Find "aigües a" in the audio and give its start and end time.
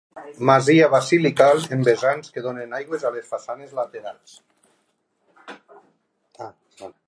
2.79-3.13